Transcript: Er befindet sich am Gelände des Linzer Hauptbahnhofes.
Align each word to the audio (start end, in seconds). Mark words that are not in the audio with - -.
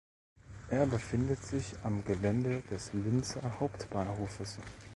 Er 0.71 0.87
befindet 0.87 1.43
sich 1.45 1.75
am 1.83 2.03
Gelände 2.03 2.63
des 2.71 2.91
Linzer 2.91 3.59
Hauptbahnhofes. 3.59 4.57